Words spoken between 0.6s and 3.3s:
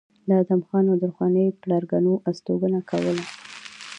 خان او درخانۍ پلرګنو استوګنه کوله